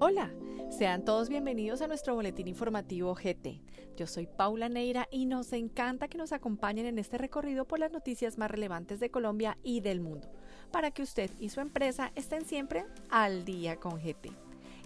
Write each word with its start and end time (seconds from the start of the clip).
Hola, 0.00 0.30
sean 0.70 1.04
todos 1.04 1.28
bienvenidos 1.28 1.82
a 1.82 1.88
nuestro 1.88 2.14
boletín 2.14 2.46
informativo 2.46 3.16
GT. 3.16 3.60
Yo 3.96 4.06
soy 4.06 4.28
Paula 4.28 4.68
Neira 4.68 5.08
y 5.10 5.26
nos 5.26 5.52
encanta 5.52 6.06
que 6.06 6.16
nos 6.16 6.32
acompañen 6.32 6.86
en 6.86 7.00
este 7.00 7.18
recorrido 7.18 7.64
por 7.64 7.80
las 7.80 7.90
noticias 7.90 8.38
más 8.38 8.48
relevantes 8.48 9.00
de 9.00 9.10
Colombia 9.10 9.58
y 9.64 9.80
del 9.80 10.00
mundo, 10.00 10.30
para 10.70 10.92
que 10.92 11.02
usted 11.02 11.32
y 11.40 11.48
su 11.48 11.60
empresa 11.60 12.12
estén 12.14 12.44
siempre 12.44 12.84
al 13.10 13.44
día 13.44 13.80
con 13.80 13.98
GT. 13.98 14.30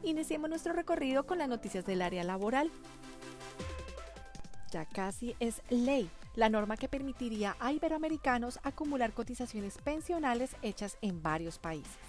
Iniciemos 0.03 0.49
nuestro 0.49 0.73
recorrido 0.73 1.27
con 1.27 1.37
las 1.37 1.49
noticias 1.51 1.85
del 1.85 2.01
área 2.01 2.25
laboral. 2.25 2.71
Ya 4.71 4.87
casi 4.87 5.37
es 5.41 5.61
ley 5.69 6.09
la 6.37 6.49
norma 6.49 6.79
que 6.79 6.89
permitiría 6.89 7.55
a 7.61 7.71
iberoamericanos 7.71 8.61
acumular 8.63 9.13
cotizaciones 9.13 9.77
pensionales 9.77 10.57
hechas 10.63 10.97
en 11.03 11.23
varios 11.23 11.59
países. 11.59 12.01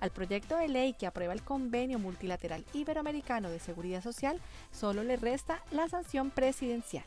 Al 0.00 0.10
proyecto 0.10 0.56
de 0.56 0.68
ley 0.68 0.94
que 0.94 1.06
aprueba 1.06 1.34
el 1.34 1.42
Convenio 1.42 1.98
Multilateral 1.98 2.64
Iberoamericano 2.72 3.50
de 3.50 3.60
Seguridad 3.60 4.02
Social 4.02 4.40
solo 4.72 5.04
le 5.04 5.16
resta 5.16 5.62
la 5.70 5.88
sanción 5.88 6.30
presidencial. 6.30 7.04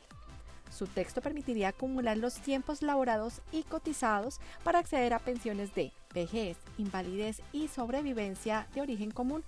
Su 0.72 0.88
texto 0.88 1.21
permitiría 1.21 1.70
acumular 1.70 2.18
los 2.18 2.35
tiempos 2.35 2.82
laborados 2.82 3.41
y 3.52 3.63
cotizados 3.63 4.40
para 4.63 4.80
acceder 4.80 5.13
a 5.13 5.20
pensiones 5.20 5.73
de 5.76 5.91
vejez, 6.13 6.58
invalidez 6.77 7.41
y 7.52 7.68
sobrevivencia 7.68 8.68
de 8.73 8.82
origen 8.82 9.12
común 9.12 9.44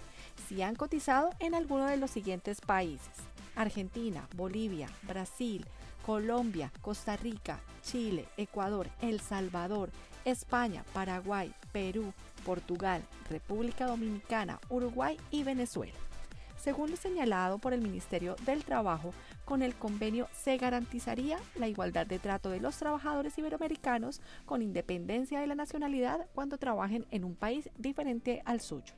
si 0.47 0.61
han 0.61 0.75
cotizado 0.75 1.29
en 1.39 1.55
alguno 1.55 1.85
de 1.85 1.97
los 1.97 2.11
siguientes 2.11 2.61
países. 2.61 3.34
Argentina, 3.55 4.27
Bolivia, 4.35 4.89
Brasil, 5.03 5.65
Colombia, 6.05 6.71
Costa 6.81 7.17
Rica, 7.17 7.59
Chile, 7.81 8.27
Ecuador, 8.37 8.89
El 9.01 9.19
Salvador, 9.19 9.89
España, 10.23 10.83
Paraguay, 10.93 11.53
Perú, 11.71 12.13
Portugal, 12.45 13.01
República 13.29 13.87
Dominicana, 13.87 14.59
Uruguay 14.69 15.17
y 15.31 15.43
Venezuela. 15.43 15.93
Según 16.57 16.89
lo 16.89 16.97
señalado 16.97 17.59
por 17.59 17.73
el 17.73 17.81
Ministerio 17.81 18.35
del 18.45 18.63
Trabajo, 18.63 19.13
con 19.45 19.61
el 19.61 19.75
convenio 19.75 20.27
se 20.33 20.57
garantizaría 20.57 21.37
la 21.55 21.67
igualdad 21.67 22.07
de 22.07 22.17
trato 22.17 22.49
de 22.49 22.59
los 22.59 22.77
trabajadores 22.77 23.37
iberoamericanos 23.37 24.21
con 24.45 24.63
independencia 24.63 25.39
de 25.39 25.47
la 25.47 25.55
nacionalidad 25.55 26.25
cuando 26.33 26.57
trabajen 26.57 27.05
en 27.11 27.23
un 27.23 27.35
país 27.35 27.69
diferente 27.77 28.41
al 28.45 28.61
suyo 28.61 28.95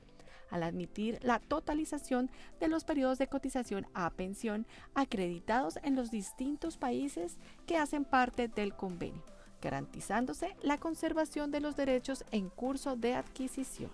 al 0.50 0.64
admitir 0.64 1.20
la 1.22 1.40
totalización 1.40 2.30
de 2.59 2.67
los 2.67 2.84
periodos 2.84 3.17
de 3.17 3.28
cotización 3.28 3.88
a 3.94 4.09
pensión 4.09 4.66
acreditados 4.95 5.80
en 5.84 5.95
los 5.95 6.12
distintos 6.12 6.78
países 6.78 7.38
que 7.66 7.78
hacen 7.78 8.06
parte 8.06 8.48
del 8.48 8.73
convenio 8.76 9.23
garantizándose 9.62 10.56
la 10.62 10.78
conservación 10.78 11.52
de 11.52 11.62
los 11.62 11.76
derechos 11.76 12.23
en 12.31 12.50
curso 12.50 12.95
de 12.95 13.16
adquisición. 13.16 13.92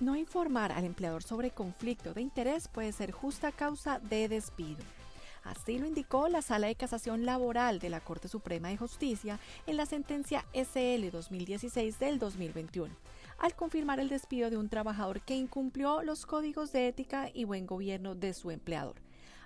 No 0.00 0.14
informar 0.14 0.70
al 0.70 0.84
empleador 0.84 1.22
sobre 1.22 1.50
conflicto 1.50 2.14
de 2.14 2.20
interés 2.20 2.68
puede 2.68 2.92
ser 2.92 3.10
justa 3.10 3.50
causa 3.50 3.98
de 3.98 4.28
despido. 4.28 4.82
Así 5.42 5.78
lo 5.78 5.86
indicó 5.86 6.28
la 6.28 6.42
Sala 6.42 6.66
de 6.66 6.74
Casación 6.74 7.24
Laboral 7.24 7.78
de 7.78 7.88
la 7.88 8.00
Corte 8.00 8.28
Suprema 8.28 8.68
de 8.68 8.76
Justicia 8.76 9.40
en 9.66 9.76
la 9.76 9.86
sentencia 9.86 10.44
SL 10.52 11.10
2016 11.10 11.98
del 11.98 12.18
2021, 12.18 12.94
al 13.38 13.54
confirmar 13.54 14.00
el 14.00 14.08
despido 14.08 14.50
de 14.50 14.56
un 14.56 14.68
trabajador 14.68 15.20
que 15.20 15.36
incumplió 15.36 16.02
los 16.02 16.26
códigos 16.26 16.72
de 16.72 16.88
ética 16.88 17.30
y 17.32 17.44
buen 17.44 17.66
gobierno 17.66 18.14
de 18.14 18.34
su 18.34 18.50
empleador 18.50 18.96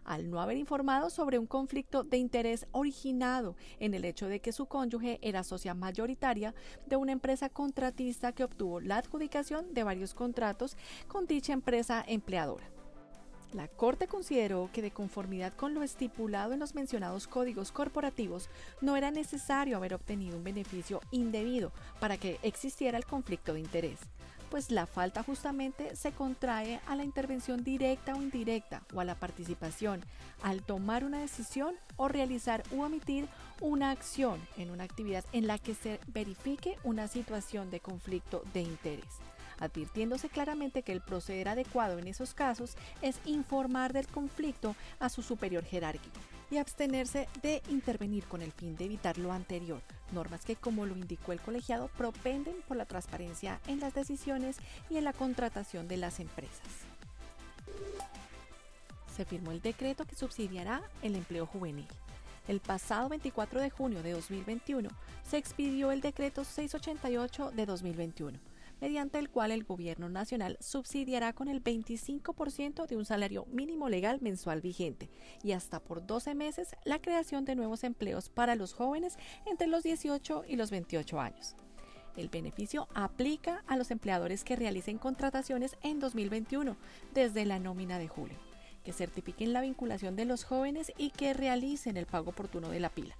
al 0.04 0.30
no 0.30 0.40
haber 0.40 0.56
informado 0.56 1.10
sobre 1.10 1.38
un 1.38 1.46
conflicto 1.46 2.02
de 2.02 2.16
interés 2.16 2.66
originado 2.72 3.56
en 3.78 3.94
el 3.94 4.04
hecho 4.04 4.26
de 4.26 4.40
que 4.40 4.52
su 4.52 4.66
cónyuge 4.66 5.18
era 5.22 5.44
socia 5.44 5.74
mayoritaria 5.74 6.54
de 6.86 6.96
una 6.96 7.12
empresa 7.12 7.48
contratista 7.48 8.32
que 8.32 8.44
obtuvo 8.44 8.80
la 8.80 8.98
adjudicación 8.98 9.72
de 9.74 9.84
varios 9.84 10.14
contratos 10.14 10.76
con 11.08 11.26
dicha 11.26 11.52
empresa 11.52 12.04
empleadora. 12.06 12.71
La 13.52 13.68
Corte 13.68 14.06
consideró 14.06 14.70
que 14.72 14.80
de 14.80 14.90
conformidad 14.90 15.52
con 15.52 15.74
lo 15.74 15.82
estipulado 15.82 16.54
en 16.54 16.60
los 16.60 16.74
mencionados 16.74 17.26
códigos 17.26 17.70
corporativos, 17.70 18.48
no 18.80 18.96
era 18.96 19.10
necesario 19.10 19.76
haber 19.76 19.94
obtenido 19.94 20.38
un 20.38 20.44
beneficio 20.44 21.00
indebido 21.10 21.72
para 22.00 22.16
que 22.16 22.38
existiera 22.42 22.96
el 22.96 23.04
conflicto 23.04 23.52
de 23.54 23.60
interés 23.60 23.98
pues 24.52 24.70
la 24.70 24.84
falta 24.84 25.22
justamente 25.22 25.96
se 25.96 26.12
contrae 26.12 26.78
a 26.86 26.94
la 26.94 27.04
intervención 27.04 27.64
directa 27.64 28.14
o 28.14 28.20
indirecta 28.20 28.82
o 28.92 29.00
a 29.00 29.04
la 29.06 29.14
participación 29.14 30.04
al 30.42 30.62
tomar 30.62 31.04
una 31.04 31.20
decisión 31.20 31.74
o 31.96 32.06
realizar 32.06 32.62
u 32.70 32.82
omitir 32.82 33.28
una 33.62 33.90
acción 33.90 34.38
en 34.58 34.70
una 34.70 34.84
actividad 34.84 35.24
en 35.32 35.46
la 35.46 35.56
que 35.56 35.74
se 35.74 36.00
verifique 36.08 36.76
una 36.84 37.08
situación 37.08 37.70
de 37.70 37.80
conflicto 37.80 38.42
de 38.52 38.60
interés 38.60 39.22
advirtiéndose 39.62 40.28
claramente 40.28 40.82
que 40.82 40.92
el 40.92 41.00
proceder 41.00 41.48
adecuado 41.48 41.98
en 41.98 42.08
esos 42.08 42.34
casos 42.34 42.76
es 43.00 43.20
informar 43.24 43.92
del 43.92 44.08
conflicto 44.08 44.74
a 44.98 45.08
su 45.08 45.22
superior 45.22 45.64
jerárquico 45.64 46.18
y 46.50 46.58
abstenerse 46.58 47.28
de 47.42 47.62
intervenir 47.70 48.24
con 48.24 48.42
el 48.42 48.52
fin 48.52 48.76
de 48.76 48.84
evitar 48.84 49.16
lo 49.18 49.32
anterior, 49.32 49.80
normas 50.12 50.44
que, 50.44 50.56
como 50.56 50.84
lo 50.84 50.96
indicó 50.96 51.32
el 51.32 51.40
colegiado, 51.40 51.88
propenden 51.96 52.56
por 52.66 52.76
la 52.76 52.84
transparencia 52.84 53.60
en 53.68 53.80
las 53.80 53.94
decisiones 53.94 54.56
y 54.90 54.96
en 54.96 55.04
la 55.04 55.12
contratación 55.12 55.86
de 55.88 55.96
las 55.96 56.18
empresas. 56.20 56.66
Se 59.16 59.24
firmó 59.24 59.52
el 59.52 59.62
decreto 59.62 60.04
que 60.04 60.16
subsidiará 60.16 60.82
el 61.02 61.14
empleo 61.14 61.46
juvenil. 61.46 61.86
El 62.48 62.60
pasado 62.60 63.08
24 63.08 63.60
de 63.60 63.70
junio 63.70 64.02
de 64.02 64.12
2021 64.12 64.90
se 65.22 65.36
expidió 65.38 65.92
el 65.92 66.00
decreto 66.00 66.44
688 66.44 67.52
de 67.52 67.66
2021 67.66 68.51
mediante 68.82 69.20
el 69.20 69.30
cual 69.30 69.52
el 69.52 69.62
gobierno 69.62 70.08
nacional 70.08 70.58
subsidiará 70.60 71.32
con 71.32 71.46
el 71.46 71.62
25% 71.62 72.88
de 72.88 72.96
un 72.96 73.04
salario 73.04 73.46
mínimo 73.46 73.88
legal 73.88 74.18
mensual 74.20 74.60
vigente 74.60 75.08
y 75.44 75.52
hasta 75.52 75.78
por 75.78 76.04
12 76.04 76.34
meses 76.34 76.74
la 76.84 77.00
creación 77.00 77.44
de 77.44 77.54
nuevos 77.54 77.84
empleos 77.84 78.28
para 78.28 78.56
los 78.56 78.74
jóvenes 78.74 79.18
entre 79.46 79.68
los 79.68 79.84
18 79.84 80.42
y 80.48 80.56
los 80.56 80.72
28 80.72 81.20
años. 81.20 81.54
El 82.16 82.28
beneficio 82.28 82.88
aplica 82.92 83.62
a 83.68 83.76
los 83.76 83.92
empleadores 83.92 84.42
que 84.42 84.56
realicen 84.56 84.98
contrataciones 84.98 85.76
en 85.82 86.00
2021 86.00 86.76
desde 87.14 87.44
la 87.44 87.60
nómina 87.60 88.00
de 88.00 88.08
julio, 88.08 88.38
que 88.82 88.92
certifiquen 88.92 89.52
la 89.52 89.60
vinculación 89.60 90.16
de 90.16 90.24
los 90.24 90.42
jóvenes 90.42 90.92
y 90.98 91.10
que 91.10 91.34
realicen 91.34 91.96
el 91.96 92.06
pago 92.06 92.30
oportuno 92.30 92.68
de 92.68 92.80
la 92.80 92.90
pila. 92.90 93.16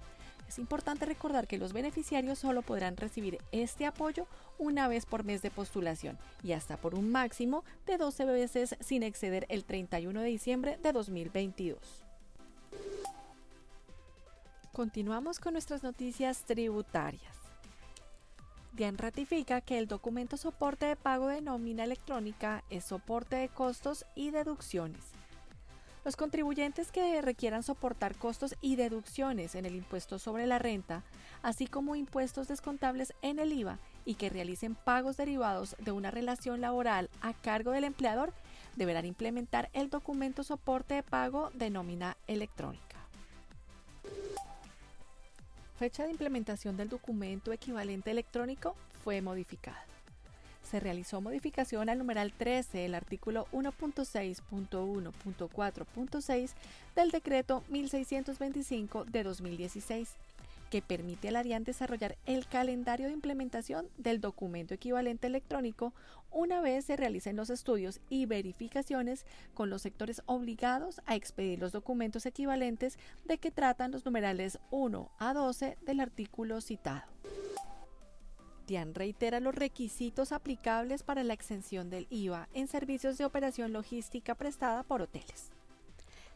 Es 0.47 0.59
importante 0.59 1.05
recordar 1.05 1.47
que 1.47 1.57
los 1.57 1.73
beneficiarios 1.73 2.39
solo 2.39 2.61
podrán 2.61 2.97
recibir 2.97 3.39
este 3.51 3.85
apoyo 3.85 4.27
una 4.57 4.87
vez 4.87 5.05
por 5.05 5.23
mes 5.23 5.41
de 5.41 5.51
postulación 5.51 6.17
y 6.43 6.51
hasta 6.51 6.77
por 6.77 6.95
un 6.95 7.11
máximo 7.11 7.63
de 7.85 7.97
12 7.97 8.25
veces 8.25 8.75
sin 8.79 9.03
exceder 9.03 9.45
el 9.49 9.65
31 9.65 10.21
de 10.21 10.27
diciembre 10.27 10.77
de 10.81 10.91
2022. 10.91 12.05
Continuamos 14.71 15.39
con 15.39 15.53
nuestras 15.53 15.83
noticias 15.83 16.43
tributarias. 16.45 17.37
DIAN 18.73 18.97
ratifica 18.97 19.61
que 19.61 19.77
el 19.77 19.87
documento 19.87 20.35
soporte 20.35 20.87
de 20.87 20.95
pago 20.95 21.27
de 21.27 21.41
nómina 21.41 21.83
electrónica 21.83 22.63
es 22.71 22.85
soporte 22.85 23.35
de 23.35 23.49
costos 23.49 24.03
y 24.15 24.31
deducciones 24.31 25.12
los 26.03 26.15
contribuyentes 26.15 26.91
que 26.91 27.21
requieran 27.21 27.63
soportar 27.63 28.15
costos 28.15 28.55
y 28.61 28.75
deducciones 28.75 29.55
en 29.55 29.65
el 29.65 29.75
impuesto 29.75 30.19
sobre 30.19 30.47
la 30.47 30.59
renta, 30.59 31.03
así 31.41 31.67
como 31.67 31.95
impuestos 31.95 32.47
descontables 32.47 33.13
en 33.21 33.39
el 33.39 33.53
IVA 33.53 33.79
y 34.05 34.15
que 34.15 34.29
realicen 34.29 34.75
pagos 34.75 35.17
derivados 35.17 35.75
de 35.79 35.91
una 35.91 36.11
relación 36.11 36.61
laboral 36.61 37.09
a 37.21 37.33
cargo 37.33 37.71
del 37.71 37.85
empleador, 37.85 38.33
deberán 38.75 39.05
implementar 39.05 39.69
el 39.73 39.89
documento 39.89 40.43
soporte 40.43 40.95
de 40.95 41.03
pago 41.03 41.51
de 41.53 41.69
nómina 41.69 42.17
electrónica. 42.27 42.97
Fecha 45.77 46.03
de 46.03 46.11
implementación 46.11 46.77
del 46.77 46.89
documento 46.89 47.51
equivalente 47.51 48.11
electrónico 48.11 48.75
fue 49.03 49.21
modificada 49.21 49.92
se 50.73 50.79
realizó 50.79 51.21
modificación 51.21 51.87
al 51.87 51.99
numeral 51.99 52.33
13 52.35 52.79
del 52.79 52.95
artículo 52.95 53.45
1.6.1.4.6 53.51 56.49
del 56.95 57.11
decreto 57.11 57.63
1625 57.69 59.05
de 59.05 59.21
2016 59.21 60.15
que 60.71 60.81
permite 60.81 61.27
a 61.27 61.31
la 61.31 61.43
DIAN 61.43 61.63
desarrollar 61.63 62.17
el 62.25 62.47
calendario 62.47 63.05
de 63.05 63.13
implementación 63.13 63.87
del 63.99 64.19
documento 64.19 64.73
equivalente 64.73 65.27
electrónico 65.27 65.93
una 66.31 66.59
vez 66.59 66.85
se 66.85 66.97
realicen 66.97 67.35
los 67.35 67.51
estudios 67.51 67.99
y 68.09 68.25
verificaciones 68.25 69.27
con 69.53 69.69
los 69.69 69.83
sectores 69.83 70.23
obligados 70.25 71.01
a 71.05 71.13
expedir 71.13 71.59
los 71.59 71.71
documentos 71.71 72.25
equivalentes 72.25 72.97
de 73.25 73.37
que 73.37 73.51
tratan 73.51 73.91
los 73.91 74.05
numerales 74.05 74.57
1 74.71 75.11
a 75.19 75.33
12 75.35 75.77
del 75.83 75.99
artículo 75.99 76.61
citado. 76.61 77.03
DIAN 78.67 78.95
reitera 78.95 79.39
los 79.39 79.55
requisitos 79.55 80.31
aplicables 80.31 81.03
para 81.03 81.23
la 81.23 81.33
exención 81.33 81.89
del 81.89 82.07
IVA 82.09 82.47
en 82.53 82.67
servicios 82.67 83.17
de 83.17 83.25
operación 83.25 83.73
logística 83.73 84.35
prestada 84.35 84.83
por 84.83 85.01
hoteles. 85.01 85.51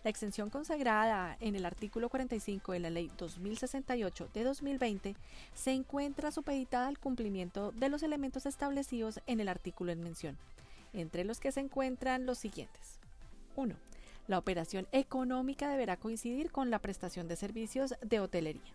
La 0.03 0.09
exención 0.09 0.49
consagrada 0.49 1.37
en 1.39 1.55
el 1.55 1.65
artículo 1.65 2.09
45 2.09 2.71
de 2.71 2.79
la 2.79 2.89
Ley 2.89 3.11
2068 3.17 4.29
de 4.33 4.43
2020 4.43 5.15
se 5.53 5.71
encuentra 5.71 6.31
supeditada 6.31 6.87
al 6.87 6.99
cumplimiento 6.99 7.71
de 7.71 7.89
los 7.89 8.03
elementos 8.03 8.45
establecidos 8.45 9.19
en 9.25 9.39
el 9.39 9.49
artículo 9.49 9.91
en 9.91 10.01
mención 10.01 10.37
entre 10.93 11.23
los 11.23 11.39
que 11.39 11.51
se 11.51 11.59
encuentran 11.59 12.25
los 12.25 12.37
siguientes. 12.37 12.99
1. 13.55 13.75
La 14.27 14.37
operación 14.37 14.87
económica 14.91 15.69
deberá 15.69 15.97
coincidir 15.97 16.51
con 16.51 16.69
la 16.69 16.79
prestación 16.79 17.27
de 17.27 17.35
servicios 17.35 17.95
de 18.01 18.19
hotelería. 18.19 18.73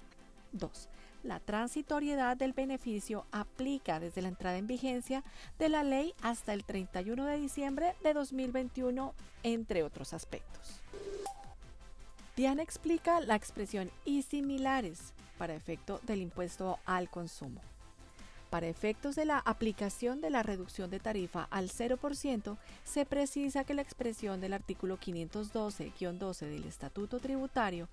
2. 0.52 0.88
La 1.22 1.38
transitoriedad 1.38 2.36
del 2.36 2.52
beneficio 2.52 3.26
aplica 3.30 4.00
desde 4.00 4.22
la 4.22 4.28
entrada 4.28 4.58
en 4.58 4.66
vigencia 4.66 5.22
de 5.58 5.68
la 5.68 5.84
ley 5.84 6.14
hasta 6.20 6.52
el 6.52 6.64
31 6.64 7.24
de 7.26 7.36
diciembre 7.36 7.94
de 8.02 8.12
2021, 8.12 9.14
entre 9.44 9.84
otros 9.84 10.14
aspectos. 10.14 10.82
Diana 12.34 12.62
explica 12.62 13.20
la 13.20 13.36
expresión 13.36 13.90
y 14.04 14.22
similares 14.22 15.12
para 15.38 15.54
efecto 15.54 16.00
del 16.04 16.22
impuesto 16.22 16.78
al 16.86 17.08
consumo. 17.08 17.60
Para 18.50 18.66
efectos 18.66 19.14
de 19.14 19.24
la 19.24 19.38
aplicación 19.38 20.20
de 20.20 20.28
la 20.28 20.42
reducción 20.42 20.90
de 20.90 21.00
tarifa 21.00 21.46
al 21.50 21.70
0%, 21.70 22.58
se 22.84 23.06
precisa 23.06 23.64
que 23.64 23.74
la 23.74 23.82
expresión 23.82 24.40
del 24.40 24.52
artículo 24.52 24.98
512-12 24.98 26.46
del 26.46 26.64
Estatuto 26.64 27.18
Tributario 27.18 27.88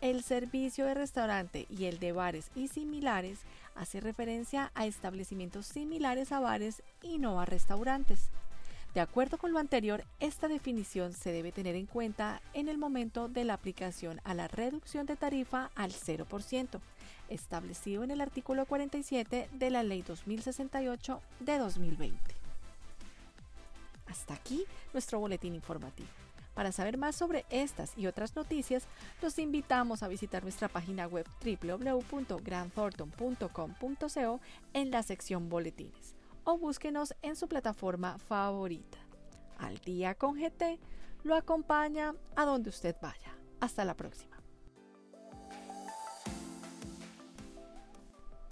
el 0.00 0.22
servicio 0.22 0.86
de 0.86 0.94
restaurante 0.94 1.66
y 1.68 1.84
el 1.84 1.98
de 1.98 2.12
bares 2.12 2.50
y 2.54 2.68
similares 2.68 3.40
hace 3.74 4.00
referencia 4.00 4.70
a 4.74 4.86
establecimientos 4.86 5.66
similares 5.66 6.32
a 6.32 6.40
bares 6.40 6.82
y 7.02 7.18
no 7.18 7.40
a 7.40 7.44
restaurantes. 7.44 8.30
De 8.94 9.00
acuerdo 9.00 9.38
con 9.38 9.52
lo 9.52 9.58
anterior, 9.58 10.04
esta 10.18 10.48
definición 10.48 11.12
se 11.12 11.30
debe 11.30 11.52
tener 11.52 11.76
en 11.76 11.86
cuenta 11.86 12.42
en 12.54 12.68
el 12.68 12.76
momento 12.76 13.28
de 13.28 13.44
la 13.44 13.54
aplicación 13.54 14.20
a 14.24 14.34
la 14.34 14.48
reducción 14.48 15.06
de 15.06 15.14
tarifa 15.14 15.70
al 15.76 15.92
0%, 15.92 16.80
establecido 17.28 18.02
en 18.02 18.10
el 18.10 18.20
artículo 18.20 18.66
47 18.66 19.48
de 19.52 19.70
la 19.70 19.84
Ley 19.84 20.02
2068 20.02 21.20
de 21.38 21.58
2020. 21.58 22.18
Hasta 24.06 24.34
aquí 24.34 24.64
nuestro 24.92 25.20
boletín 25.20 25.54
informativo. 25.54 26.08
Para 26.60 26.72
saber 26.72 26.98
más 26.98 27.16
sobre 27.16 27.46
estas 27.48 27.96
y 27.96 28.06
otras 28.06 28.36
noticias, 28.36 28.86
los 29.22 29.38
invitamos 29.38 30.02
a 30.02 30.08
visitar 30.08 30.42
nuestra 30.42 30.68
página 30.68 31.06
web 31.06 31.26
www.grandthornton.com.co 31.42 34.40
en 34.74 34.90
la 34.90 35.02
sección 35.02 35.48
Boletines 35.48 36.14
o 36.44 36.58
búsquenos 36.58 37.14
en 37.22 37.36
su 37.36 37.48
plataforma 37.48 38.18
favorita. 38.18 38.98
Al 39.56 39.78
día 39.78 40.14
con 40.14 40.34
GT 40.34 40.78
lo 41.22 41.34
acompaña 41.34 42.14
a 42.36 42.44
donde 42.44 42.68
usted 42.68 42.94
vaya. 43.00 43.34
Hasta 43.60 43.86
la 43.86 43.94
próxima. 43.94 44.39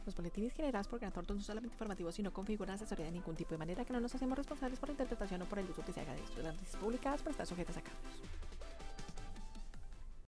Los 0.09 0.17
boletines 0.17 0.55
generados 0.55 0.89
por 0.89 0.99
Gran 1.01 1.13
son 1.13 1.43
solamente 1.43 1.75
informativos 1.75 2.19
y 2.19 2.23
no 2.23 2.33
configuran 2.33 2.77
asesoría 2.77 3.05
de 3.05 3.13
ningún 3.13 3.37
tipo 3.37 3.51
de 3.51 3.59
manera 3.59 3.85
que 3.85 3.93
no 3.93 4.01
nos 4.01 4.15
hacemos 4.15 4.39
responsables 4.39 4.81
por 4.81 4.89
la 4.89 4.95
interpretación 4.95 5.43
o 5.43 5.45
por 5.45 5.59
el 5.59 5.69
uso 5.69 5.85
que 5.85 5.93
se 5.93 6.01
haga 6.01 6.15
de 6.15 6.25
estos. 6.25 6.43
Las 6.43 6.55
noticias 6.55 6.81
publicadas 6.81 7.27
estar 7.27 7.47
sujetas 7.47 7.77
a 7.77 7.83
cambios. 7.83 8.48